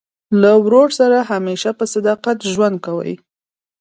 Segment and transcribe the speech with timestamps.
[0.41, 3.13] له ورور سره همېشه په صداقت ژوند کوئ!